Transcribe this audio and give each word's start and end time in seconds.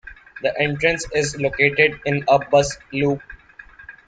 The 0.41 0.59
entrance 0.59 1.05
is 1.13 1.39
located 1.39 2.01
in 2.05 2.25
a 2.27 2.39
bus 2.39 2.75
loop. 2.91 3.21